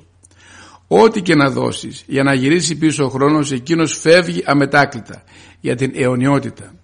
Ό,τι 0.88 1.22
και 1.22 1.34
να 1.34 1.50
δώσεις 1.50 2.04
για 2.06 2.22
να 2.22 2.34
γυρίσει 2.34 2.76
πίσω 2.76 3.04
ο 3.04 3.08
χρόνος 3.08 3.52
εκείνος 3.52 3.98
φεύγει 3.98 4.42
αμετάκλητα 4.46 5.22
για 5.60 5.76
την 5.76 5.92
αιωνιότητα. 5.94 6.74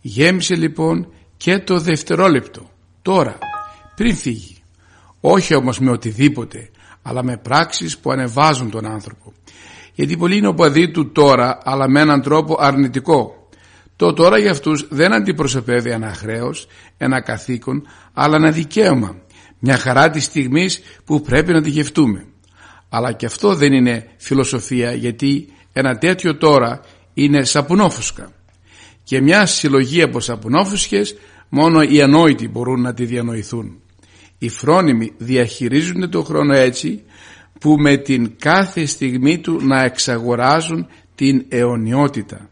Γέμισε 0.00 0.54
λοιπόν 0.54 1.12
και 1.36 1.58
το 1.58 1.78
δευτερόλεπτο, 1.78 2.70
τώρα, 3.02 3.38
πριν 3.96 4.16
φύγει. 4.16 4.62
Όχι 5.20 5.54
όμως 5.54 5.78
με 5.78 5.90
οτιδήποτε, 5.90 6.70
αλλά 7.02 7.24
με 7.24 7.36
πράξεις 7.36 7.98
που 7.98 8.10
ανεβάζουν 8.10 8.70
τον 8.70 8.86
άνθρωπο. 8.86 9.32
Γιατί 9.94 10.16
πολλοί 10.16 10.36
είναι 10.36 10.46
οπαδοί 10.46 10.90
του 10.90 11.12
τώρα, 11.12 11.58
αλλά 11.64 11.88
με 11.88 12.00
έναν 12.00 12.22
τρόπο 12.22 12.56
αρνητικό 12.58 13.41
το 14.02 14.12
τώρα 14.12 14.38
για 14.38 14.50
αυτούς 14.50 14.86
δεν 14.90 15.12
αντιπροσωπεύει 15.12 15.90
ένα 15.90 16.14
χρέος, 16.14 16.66
ένα 16.96 17.20
καθήκον, 17.20 17.86
αλλά 18.12 18.36
ένα 18.36 18.50
δικαίωμα. 18.50 19.16
Μια 19.58 19.76
χαρά 19.76 20.10
της 20.10 20.24
στιγμής 20.24 20.82
που 21.04 21.20
πρέπει 21.20 21.52
να 21.52 21.62
τη 21.62 21.70
γευτούμε. 21.70 22.26
Αλλά 22.88 23.12
και 23.12 23.26
αυτό 23.26 23.54
δεν 23.54 23.72
είναι 23.72 24.08
φιλοσοφία 24.16 24.92
γιατί 24.92 25.48
ένα 25.72 25.98
τέτοιο 25.98 26.36
τώρα 26.36 26.80
είναι 27.14 27.44
σαπουνόφουσκα. 27.44 28.32
Και 29.04 29.20
μια 29.20 29.46
συλλογή 29.46 30.02
από 30.02 30.20
σαπουνόφουσκες 30.20 31.16
μόνο 31.48 31.82
οι 31.82 32.02
ανόητοι 32.02 32.48
μπορούν 32.48 32.80
να 32.80 32.94
τη 32.94 33.04
διανοηθούν. 33.04 33.80
Οι 34.38 34.48
φρόνιμοι 34.48 35.12
διαχειρίζονται 35.16 36.08
το 36.08 36.22
χρόνο 36.22 36.54
έτσι 36.54 37.02
που 37.60 37.76
με 37.78 37.96
την 37.96 38.32
κάθε 38.38 38.86
στιγμή 38.86 39.38
του 39.38 39.66
να 39.66 39.82
εξαγοράζουν 39.82 40.86
την 41.14 41.44
αιωνιότητα. 41.48 42.50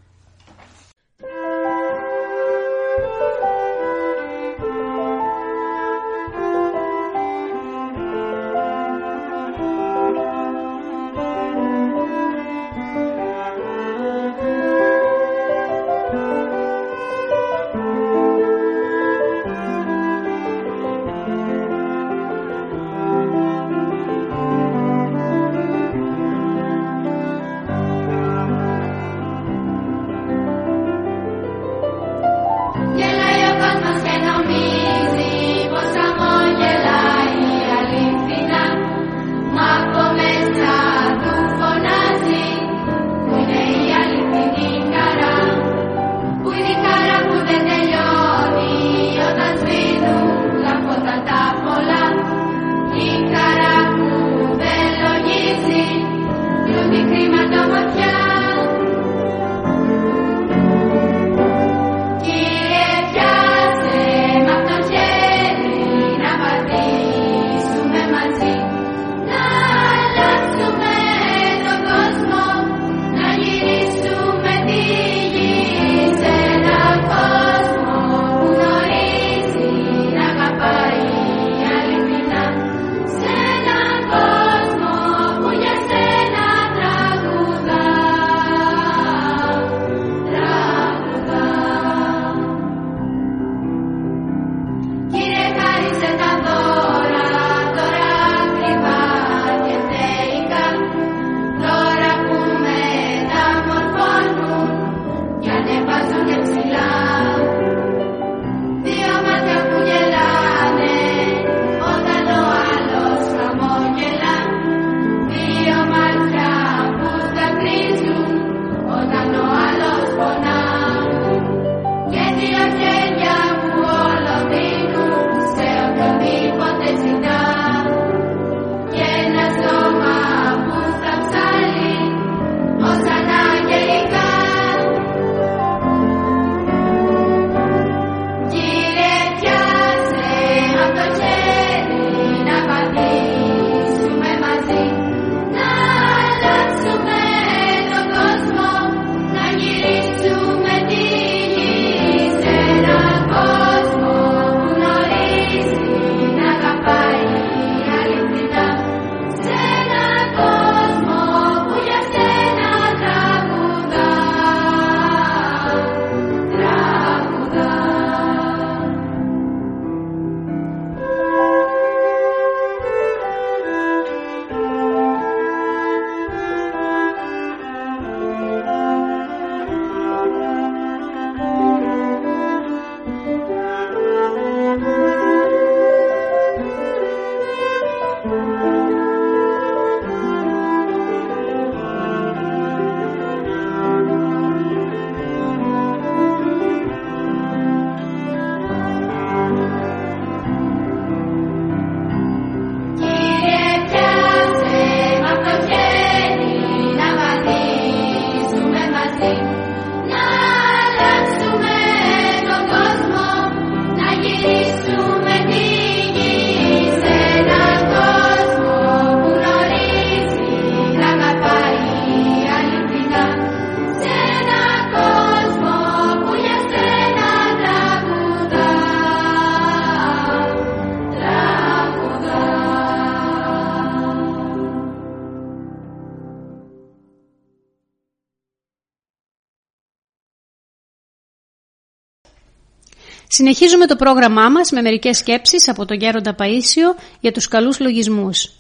Συνεχίζουμε 243.33 243.87
το 243.87 243.97
πρόγραμμά 243.97 244.49
μας 244.49 244.71
με 244.71 244.83
μερικές 244.83 245.19
σκέψεις 245.19 245.69
από 245.69 245.85
τον 245.85 245.97
Γέροντα 245.97 246.35
Παΐσιο 246.39 247.03
για 247.21 247.33
τους 247.33 247.49
καλούς 247.49 247.81
λογισμούς. 247.81 248.53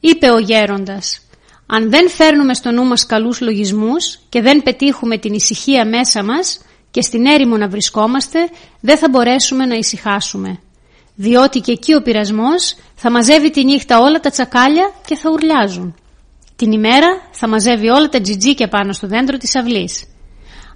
Είπε 0.00 0.30
ο 0.30 0.38
Γέροντας 0.38 1.20
«Αν 1.66 1.90
δεν 1.90 2.10
φέρνουμε 2.10 2.54
στο 2.54 2.70
νου 2.70 2.84
μας 2.84 3.06
καλούς 3.06 3.40
λογισμούς 3.40 4.18
και 4.28 4.42
δεν 4.42 4.62
πετύχουμε 4.62 5.18
την 5.18 5.34
ησυχία 5.34 5.86
μέσα 5.86 6.22
μας 6.22 6.60
και 6.90 7.02
στην 7.02 7.26
έρημο 7.26 7.56
να 7.56 7.68
βρισκόμαστε, 7.68 8.38
δεν 8.80 8.98
θα 8.98 9.08
μπορέσουμε 9.08 9.66
να 9.66 9.74
ησυχάσουμε. 9.74 10.58
Διότι 11.14 11.60
και 11.60 11.72
εκεί 11.72 11.94
ο 11.94 12.02
πειρασμός 12.02 12.76
θα 12.94 13.10
μαζεύει 13.10 13.50
τη 13.50 13.64
νύχτα 13.64 13.98
όλα 13.98 14.20
τα 14.20 14.30
τσακάλια 14.30 14.92
και 15.06 15.16
θα 15.16 15.30
ουρλιάζουν. 15.30 15.94
Την 16.56 16.72
ημέρα 16.72 17.08
θα 17.30 17.48
μαζεύει 17.48 17.88
όλα 17.88 18.08
τα 18.08 18.20
τζιτζίκια 18.20 18.68
πάνω 18.68 18.92
στο 18.92 19.06
δέντρο 19.06 19.36
της 19.36 19.56
αυλής. 19.56 20.04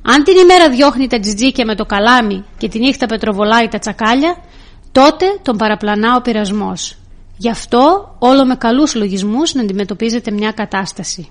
Αν 0.03 0.25
την 0.25 0.37
ημέρα 0.37 0.71
διώχνει 0.71 1.07
τα 1.07 1.21
τζιτζίκια 1.21 1.65
με 1.65 1.75
το 1.75 1.85
καλάμι 1.85 2.45
και 2.59 2.69
τη 2.69 2.79
νύχτα 2.79 3.07
πετροβολάει 3.07 3.69
τα 3.69 3.79
τσακάλια, 3.79 4.37
τότε 4.93 5.39
τον 5.43 5.57
παραπλανά 5.57 6.17
ο 6.17 6.21
πειρασμός. 6.21 6.97
Γι' 7.37 7.51
αυτό 7.51 8.15
όλο 8.19 8.45
με 8.45 8.55
καλούς 8.55 8.95
λογισμούς 8.95 9.55
να 9.55 9.63
αντιμετωπίζεται 9.63 10.31
μια 10.31 10.53
κατάσταση. 10.53 11.31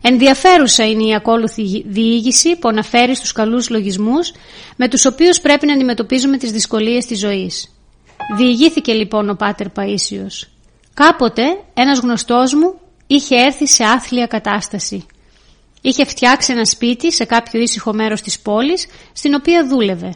Ενδιαφέρουσα 0.00 0.86
είναι 0.86 1.04
η 1.04 1.14
ακόλουθη 1.14 1.84
διήγηση 1.86 2.56
που 2.58 2.68
αναφέρει 2.68 3.14
στους 3.14 3.32
καλούς 3.32 3.70
λογισμούς 3.70 4.32
με 4.76 4.88
τους 4.88 5.04
οποίους 5.06 5.40
πρέπει 5.40 5.66
να 5.66 5.72
αντιμετωπίζουμε 5.72 6.36
τις 6.36 6.50
δυσκολίες 6.50 7.06
της 7.06 7.18
ζωής. 7.18 7.76
Διηγήθηκε 8.36 8.92
λοιπόν 8.92 9.28
ο 9.28 9.34
Πάτερ 9.34 9.66
Παΐσιος. 9.76 10.48
Κάποτε 10.94 11.42
ένας 11.74 11.98
γνωστός 11.98 12.54
μου 12.54 12.74
είχε 13.06 13.34
έρθει 13.34 13.66
σε 13.66 13.84
άθλια 13.84 14.26
κατάσταση. 14.26 15.06
Είχε 15.86 16.04
φτιάξει 16.04 16.52
ένα 16.52 16.64
σπίτι 16.64 17.12
σε 17.12 17.24
κάποιο 17.24 17.60
ήσυχο 17.60 17.92
μέρος 17.92 18.20
της 18.20 18.40
πόλης 18.40 18.86
στην 19.12 19.34
οποία 19.34 19.66
δούλευε. 19.66 20.14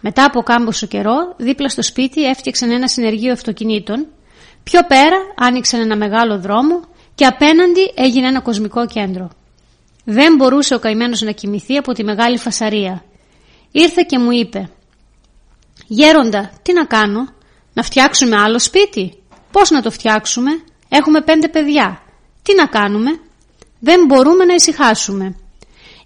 Μετά 0.00 0.24
από 0.24 0.42
κάμποσο 0.42 0.86
καιρό, 0.86 1.34
δίπλα 1.36 1.68
στο 1.68 1.82
σπίτι 1.82 2.24
έφτιαξαν 2.24 2.70
ένα 2.70 2.88
συνεργείο 2.88 3.32
αυτοκινήτων. 3.32 4.06
Πιο 4.62 4.80
πέρα 4.88 5.16
άνοιξαν 5.36 5.80
ένα 5.80 5.96
μεγάλο 5.96 6.38
δρόμο 6.38 6.80
και 7.14 7.26
απέναντι 7.26 7.92
έγινε 7.94 8.26
ένα 8.26 8.40
κοσμικό 8.40 8.86
κέντρο. 8.86 9.30
Δεν 10.04 10.34
μπορούσε 10.36 10.74
ο 10.74 10.78
καημένος 10.78 11.20
να 11.20 11.30
κοιμηθεί 11.30 11.76
από 11.76 11.92
τη 11.92 12.04
μεγάλη 12.04 12.38
φασαρία. 12.38 13.04
Ήρθε 13.70 14.02
και 14.08 14.18
μου 14.18 14.30
είπε 14.30 14.70
«Γέροντα, 15.86 16.50
τι 16.62 16.72
να 16.72 16.84
κάνω, 16.84 17.28
να 17.72 17.82
φτιάξουμε 17.82 18.36
άλλο 18.36 18.58
σπίτι, 18.58 19.22
πώς 19.50 19.70
να 19.70 19.82
το 19.82 19.90
φτιάξουμε, 19.90 20.50
έχουμε 20.88 21.20
πέντε 21.20 21.48
παιδιά, 21.48 22.02
τι 22.42 22.54
να 22.54 22.66
κάνουμε, 22.66 23.10
δεν 23.84 24.04
μπορούμε 24.06 24.44
να 24.44 24.54
ησυχάσουμε». 24.54 25.36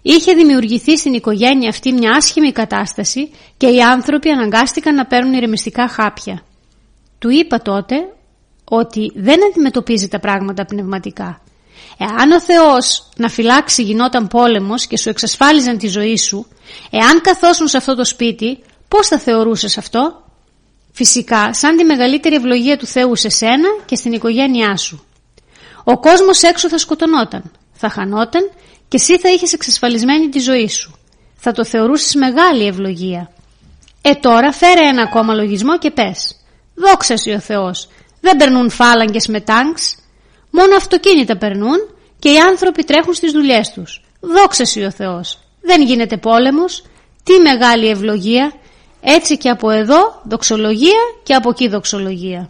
Είχε 0.01 0.33
δημιουργηθεί 0.33 0.97
στην 0.97 1.13
οικογένεια 1.13 1.69
αυτή 1.69 1.91
μια 1.91 2.11
άσχημη 2.11 2.51
κατάσταση 2.51 3.31
και 3.57 3.67
οι 3.67 3.81
άνθρωποι 3.81 4.29
αναγκάστηκαν 4.29 4.95
να 4.95 5.05
παίρνουν 5.05 5.33
ηρεμιστικά 5.33 5.87
χάπια. 5.87 6.41
Του 7.19 7.29
είπα 7.29 7.61
τότε 7.61 7.95
ότι 8.63 9.11
δεν 9.15 9.45
αντιμετωπίζει 9.49 10.07
τα 10.07 10.19
πράγματα 10.19 10.65
πνευματικά. 10.65 11.41
Εάν 11.97 12.31
ο 12.31 12.41
Θεός 12.41 13.09
να 13.15 13.29
φυλάξει 13.29 13.83
γινόταν 13.83 14.27
πόλεμος 14.27 14.87
και 14.87 14.97
σου 14.97 15.09
εξασφάλιζαν 15.09 15.77
τη 15.77 15.87
ζωή 15.87 16.17
σου, 16.17 16.47
εάν 16.89 17.21
καθόσουν 17.21 17.67
σε 17.67 17.77
αυτό 17.77 17.95
το 17.95 18.05
σπίτι, 18.05 18.59
πώς 18.87 19.07
θα 19.07 19.19
θεωρούσες 19.19 19.77
αυτό; 19.77 20.23
Φυσικά, 20.91 21.53
σαν 21.53 21.77
τη 21.77 21.83
μεγαλύτερη 21.83 22.35
ευλογία 22.35 22.77
του 22.77 22.85
Θεού 22.85 23.15
σε 23.15 23.29
σένα 23.29 23.67
και 23.85 23.95
στην 23.95 24.11
οικογένειά 24.13 24.77
σου. 24.77 25.03
Ο 25.83 25.99
κόσμος 25.99 26.41
έξω 26.41 26.69
θα 26.69 26.77
σκοτωνόταν, 26.77 27.51
θα 27.79 27.89
χανόταν 27.89 28.51
και 28.87 28.97
εσύ 28.97 29.17
θα 29.17 29.29
είχες 29.29 29.53
εξασφαλισμένη 29.53 30.29
τη 30.29 30.39
ζωή 30.39 30.67
σου. 30.67 30.99
Θα 31.35 31.51
το 31.51 31.65
θεωρούσες 31.65 32.15
μεγάλη 32.15 32.65
ευλογία. 32.65 33.31
Ε 34.01 34.13
τώρα 34.13 34.51
φέρε 34.51 34.87
ένα 34.87 35.01
ακόμα 35.01 35.33
λογισμό 35.33 35.77
και 35.77 35.91
πες. 35.91 36.35
Δόξα 36.75 37.15
ο 37.35 37.39
Θεός. 37.39 37.89
Δεν 38.21 38.37
περνούν 38.37 38.69
φάλαγγες 38.69 39.27
με 39.27 39.41
τάγκς. 39.41 39.95
Μόνο 40.49 40.75
αυτοκίνητα 40.75 41.37
περνούν 41.37 41.77
και 42.19 42.31
οι 42.31 42.37
άνθρωποι 42.37 42.83
τρέχουν 42.83 43.13
στις 43.13 43.31
δουλειές 43.31 43.71
τους. 43.71 44.03
Δόξα 44.19 44.85
ο 44.87 44.91
Θεός. 44.91 45.39
Δεν 45.61 45.81
γίνεται 45.81 46.17
πόλεμος. 46.17 46.83
Τι 47.23 47.39
μεγάλη 47.39 47.87
ευλογία. 47.87 48.53
Έτσι 49.01 49.37
και 49.37 49.49
από 49.49 49.69
εδώ 49.69 50.21
δοξολογία 50.23 50.99
και 51.23 51.33
από 51.33 51.49
εκεί 51.49 51.67
δοξολογία. 51.67 52.49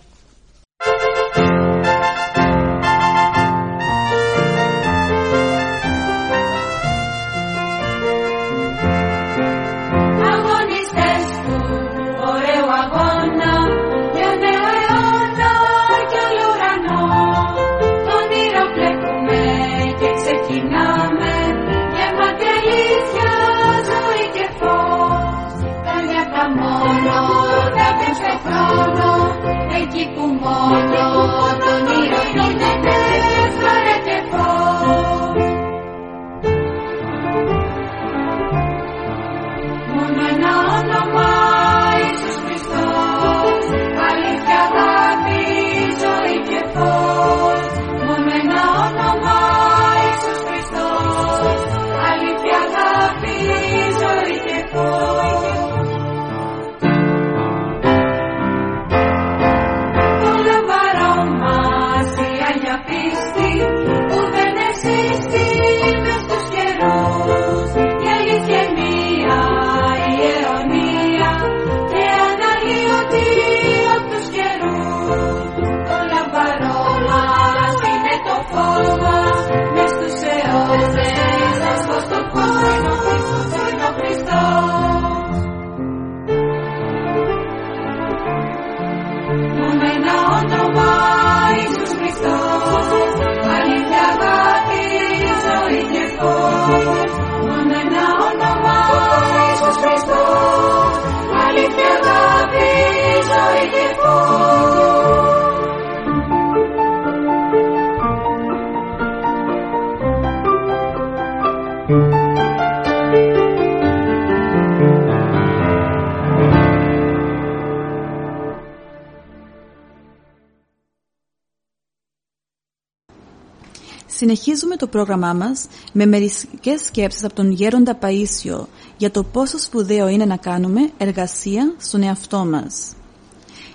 Συνεχίζουμε 124.30 124.76
το 124.76 124.88
πρόγραμμά 124.88 125.34
μας 125.34 125.68
με 125.94 126.06
μερικές 126.06 126.82
σκέψεις 126.86 127.24
από 127.24 127.34
τον 127.34 127.52
Γέροντα 127.52 127.98
Παΐσιο 128.02 128.66
για 128.98 129.12
το 129.12 129.24
πόσο 129.24 129.60
σπουδαίο 129.60 130.08
είναι 130.08 130.26
να 130.26 130.38
κάνουμε 130.38 130.90
εργασία 130.98 131.74
στον 131.78 132.04
εαυτό 132.04 132.46
μας. 132.46 132.94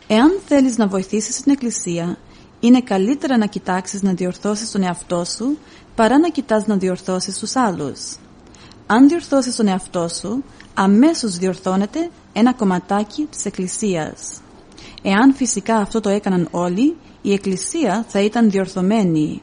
Εάν 0.07 0.41
θέλεις 0.47 0.77
να 0.77 0.87
βοηθήσεις 0.87 1.41
την 1.41 1.53
Εκκλησία, 1.53 2.19
είναι 2.61 2.81
καλύτερα 2.81 3.37
να 3.37 3.47
κοιτάξεις 3.47 4.03
να 4.03 4.13
διορθώσεις 4.13 4.71
τον 4.71 4.83
εαυτό 4.83 5.25
σου 5.25 5.59
παρά 5.95 6.19
να 6.19 6.29
κοιτάς 6.29 6.67
να 6.67 6.77
διορθώσεις 6.77 7.39
τους 7.39 7.57
άλλους. 7.57 8.17
Αν 8.87 9.09
διορθώσεις 9.09 9.57
τον 9.57 9.69
εαυτό 9.69 10.09
σου, 10.09 10.45
αμέσως 10.75 11.37
διορθώνεται 11.37 12.11
ένα 12.33 12.53
κομματάκι 12.53 13.27
της 13.31 13.45
Εκκλησίας. 13.45 14.41
Εάν 15.03 15.35
φυσικά 15.35 15.77
αυτό 15.77 16.01
το 16.01 16.09
έκαναν 16.09 16.49
όλοι, 16.51 16.97
η 17.23 17.33
Εκκλησία 17.33 18.05
θα 18.09 18.21
ήταν 18.21 18.51
διορθωμένη 18.51 19.43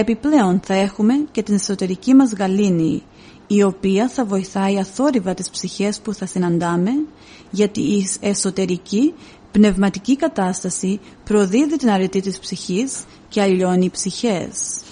Επιπλέον 0.00 0.60
θα 0.64 0.74
έχουμε 0.74 1.14
και 1.30 1.42
την 1.42 1.54
εσωτερική 1.54 2.14
μας 2.14 2.32
γαλήνη, 2.32 3.02
η 3.46 3.62
οποία 3.62 4.08
θα 4.08 4.24
βοηθάει 4.24 4.78
αθόρυβα 4.78 5.34
τις 5.34 5.50
ψυχές 5.50 6.00
που 6.00 6.14
θα 6.14 6.26
συναντάμε, 6.26 6.90
γιατί 7.50 7.80
η 7.80 8.06
εσωτερική 8.20 9.14
πνευματική 9.52 10.16
κατάσταση 10.16 11.00
προδίδει 11.24 11.76
την 11.76 11.90
αρετή 11.90 12.20
της 12.20 12.38
ψυχής 12.38 13.04
και 13.28 13.40
αλλιώνει 13.42 13.90
ψυχές. 13.90 14.82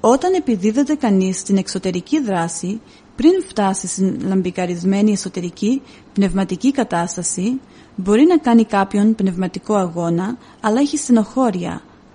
Όταν 0.00 0.34
επιδίδεται 0.34 0.94
κανείς 0.94 1.38
στην 1.38 1.56
εξωτερική 1.56 2.20
δράση, 2.20 2.80
πριν 3.16 3.32
φτάσει 3.48 3.86
στην 3.86 4.20
λαμπικαρισμένη 4.26 5.12
εσωτερική 5.12 5.82
πνευματική 6.12 6.70
κατάσταση, 6.70 7.60
μπορεί 7.96 8.24
να 8.24 8.38
κάνει 8.38 8.64
κάποιον 8.64 9.14
πνευματικό 9.14 9.74
αγώνα, 9.74 10.38
αλλά 10.60 10.80
έχει 10.80 10.96
συνοχώρια, 10.96 11.82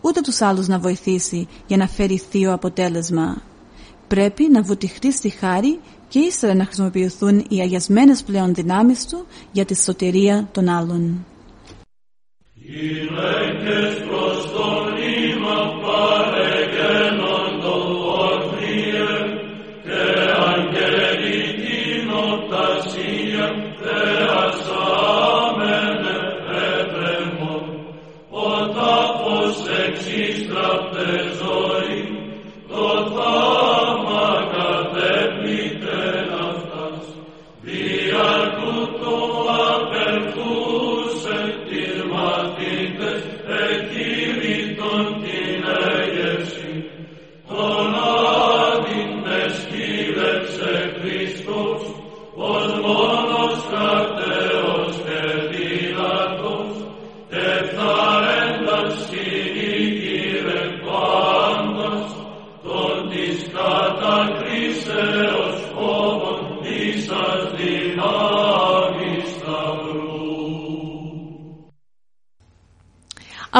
ούτε 0.00 0.20
τους 0.20 0.40
άλλους 0.40 0.66
να 0.66 0.78
βοηθήσει 0.78 1.48
για 1.66 1.76
να 1.76 1.86
φέρει 1.86 2.18
θείο 2.30 2.52
αποτέλεσμα. 2.52 3.42
Πρέπει 4.08 4.48
να 4.50 4.62
βουτυχτεί 4.62 5.12
στη 5.12 5.28
χάρη 5.28 5.80
και 6.08 6.18
ύστερα 6.18 6.54
να 6.54 6.64
χρησιμοποιηθούν 6.64 7.44
οι 7.48 7.60
αγιασμένες 7.60 8.22
πλέον 8.22 8.54
δυνάμεις 8.54 9.06
του 9.06 9.26
για 9.52 9.64
τη 9.64 9.76
σωτηρία 9.76 10.48
των 10.52 10.68
άλλων. 10.68 11.24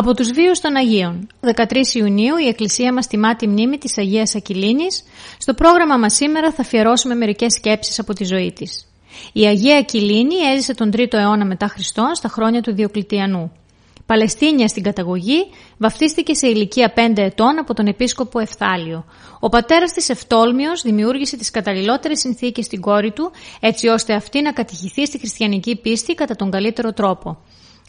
Από 0.00 0.14
τους 0.14 0.30
βίους 0.32 0.60
των 0.60 0.76
Αγίων. 0.76 1.26
13 1.40 1.94
Ιουνίου 1.94 2.36
η 2.36 2.48
Εκκλησία 2.48 2.92
μας 2.92 3.06
τιμά 3.06 3.36
τη 3.36 3.48
μνήμη 3.48 3.78
της 3.78 3.98
Αγίας 3.98 4.34
Ακυλίνης. 4.34 5.04
Στο 5.38 5.54
πρόγραμμα 5.54 5.96
μας 5.96 6.14
σήμερα 6.14 6.52
θα 6.52 6.62
αφιερώσουμε 6.62 7.14
μερικές 7.14 7.52
σκέψεις 7.52 7.98
από 7.98 8.12
τη 8.12 8.24
ζωή 8.24 8.52
της. 8.52 8.86
Η 9.32 9.46
Αγία 9.46 9.76
Ακυλίνη 9.76 10.34
έζησε 10.34 10.74
τον 10.74 10.90
3ο 10.96 11.12
αιώνα 11.12 11.44
μετά 11.44 11.66
Χριστόν 11.66 12.14
στα 12.14 12.28
χρόνια 12.28 12.60
του 12.60 12.74
Διοκλητιανού. 12.74 13.52
Παλαιστίνια 14.06 14.68
στην 14.68 14.82
καταγωγή, 14.82 15.46
βαφτίστηκε 15.78 16.34
σε 16.34 16.46
ηλικία 16.46 16.92
5 16.96 17.22
ετών 17.22 17.58
από 17.58 17.74
τον 17.74 17.86
επίσκοπο 17.86 18.38
Ευθάλιο. 18.38 19.04
Ο 19.40 19.48
πατέρας 19.48 19.92
της 19.92 20.08
Ευτόλμιος 20.08 20.82
δημιούργησε 20.82 21.36
τις 21.36 21.50
καταλληλότερες 21.50 22.18
συνθήκες 22.18 22.64
στην 22.64 22.80
κόρη 22.80 23.10
του, 23.10 23.30
έτσι 23.60 23.88
ώστε 23.88 24.14
αυτή 24.14 24.42
να 24.42 24.52
κατηχηθεί 24.52 25.06
στη 25.06 25.18
χριστιανική 25.18 25.76
πίστη 25.76 26.14
κατά 26.14 26.36
τον 26.36 26.50
καλύτερο 26.50 26.92
τρόπο. 26.92 27.38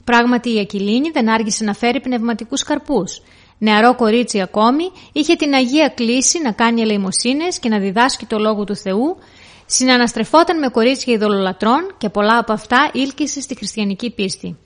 Πράγματι 0.10 0.56
η 0.56 0.60
Ακυλίνη 0.60 1.10
δεν 1.10 1.30
άργησε 1.30 1.64
να 1.64 1.74
φέρει 1.74 2.02
πνευματικούς 2.02 2.64
καρπούς. 2.64 3.22
Νεαρό 3.58 3.96
κορίτσι 3.96 4.42
ακόμη, 4.42 4.84
είχε 5.12 5.36
την 5.36 5.54
Αγία 5.54 5.90
κλίση 5.96 6.42
να 6.42 6.52
κάνει 6.52 6.82
ελεημοσύνες 6.82 7.60
και 7.60 7.70
να 7.70 7.80
διδάσκει 7.80 8.26
το 8.26 8.40
Λόγο 8.40 8.64
του 8.64 8.76
Θεού, 8.76 9.18
συναναστρεφόταν 9.66 10.60
με 10.60 10.68
κορίτσια 10.68 11.14
ειδωλολατρών 11.14 11.96
και 11.98 12.10
πολλά 12.10 12.38
από 12.38 12.54
αυτά 12.54 12.90
ήλκησε 12.94 13.42
στη 13.42 13.56
χριστιανική 13.56 14.12
πίστη. 14.12 14.58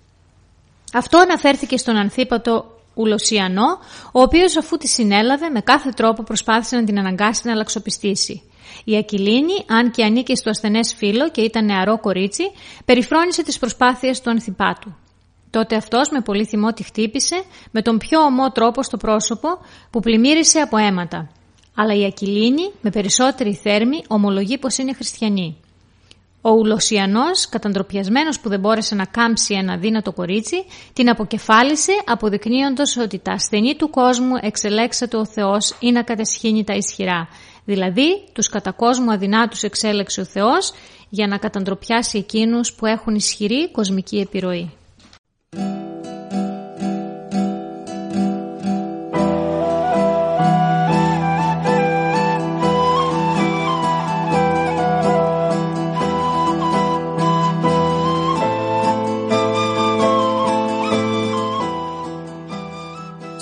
Αυτό 0.93 1.17
αναφέρθηκε 1.17 1.77
στον 1.77 1.95
Ανθίπατο 1.95 2.65
Ουλοσιανό, 2.93 3.79
ο 4.11 4.21
οποίος 4.21 4.57
αφού 4.57 4.77
τη 4.77 4.87
συνέλαβε 4.87 5.49
με 5.49 5.61
κάθε 5.61 5.89
τρόπο 5.89 6.23
προσπάθησε 6.23 6.75
να 6.75 6.83
την 6.83 6.99
αναγκάσει 6.99 7.41
να 7.45 7.51
αλλαξοπιστήσει. 7.51 8.41
Η 8.83 8.97
Ακυλίνη, 8.97 9.65
αν 9.67 9.91
και 9.91 10.03
ανήκε 10.03 10.35
στο 10.35 10.49
ασθενές 10.49 10.93
φίλο 10.93 11.29
και 11.29 11.41
ήταν 11.41 11.65
νεαρό 11.65 11.99
κορίτσι, 11.99 12.43
περιφρόνησε 12.85 13.43
τις 13.43 13.59
προσπάθειες 13.59 14.21
του 14.21 14.29
Ανθιπάτου. 14.29 14.95
Τότε 15.53 15.75
αυτός 15.75 16.09
με 16.09 16.21
πολύ 16.21 16.45
θυμό 16.45 16.73
τη 16.73 16.83
χτύπησε 16.83 17.43
με 17.71 17.81
τον 17.81 17.97
πιο 17.97 18.21
ομό 18.21 18.51
τρόπο 18.51 18.83
στο 18.83 18.97
πρόσωπο 18.97 19.47
που 19.89 19.99
πλημμύρισε 19.99 20.59
από 20.59 20.77
αίματα. 20.77 21.29
Αλλά 21.75 21.93
η 21.95 22.05
Ακυλίνη 22.05 22.71
με 22.81 22.89
περισσότερη 22.89 23.53
θέρμη 23.53 24.03
ομολογεί 24.07 24.57
πως 24.57 24.77
είναι 24.77 24.93
χριστιανή. 24.93 25.57
Ο 26.41 26.49
Ουλοσιανός, 26.49 27.49
καταντροπιασμένος 27.49 28.39
που 28.39 28.49
δεν 28.49 28.59
μπόρεσε 28.59 28.95
να 28.95 29.05
κάμψει 29.05 29.53
ένα 29.53 29.77
δύνατο 29.77 30.11
κορίτσι, 30.11 30.65
την 30.93 31.09
αποκεφάλισε 31.09 31.91
αποδεικνύοντας 32.05 32.97
ότι 32.97 33.19
τα 33.19 33.31
ασθενή 33.31 33.75
του 33.75 33.89
κόσμου 33.89 34.35
εξελέξατε 34.41 35.17
ο 35.17 35.25
Θεός 35.25 35.75
ή 35.79 35.91
να 35.91 36.03
κατεσχύνει 36.03 36.63
τα 36.63 36.73
ισχυρά. 36.73 37.27
Δηλαδή, 37.65 38.23
τους 38.33 38.49
κατά 38.49 38.71
κόσμου 38.71 39.11
αδυνάτους 39.11 39.61
εξέλεξε 39.61 40.21
ο 40.21 40.25
Θεός 40.25 40.73
για 41.09 41.27
να 41.27 41.37
καταντροπιάσει 41.37 42.17
εκείνους 42.17 42.73
που 42.73 42.85
έχουν 42.85 43.15
ισχυρή 43.15 43.71
κοσμική 43.71 44.17
επιρροή. 44.17 44.71